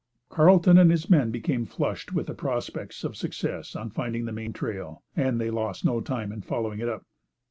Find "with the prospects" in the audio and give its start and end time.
2.11-3.03